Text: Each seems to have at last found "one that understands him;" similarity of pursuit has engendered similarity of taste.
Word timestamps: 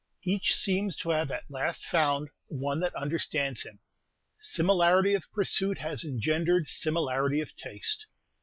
Each 0.23 0.55
seems 0.55 0.95
to 0.95 1.11
have 1.11 1.29
at 1.29 1.43
last 1.51 1.85
found 1.85 2.29
"one 2.47 2.79
that 2.79 2.95
understands 2.95 3.61
him;" 3.61 3.77
similarity 4.35 5.13
of 5.13 5.31
pursuit 5.31 5.77
has 5.77 6.03
engendered 6.03 6.67
similarity 6.67 7.39
of 7.39 7.55
taste. 7.55 8.07